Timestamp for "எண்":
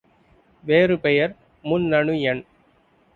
2.21-2.41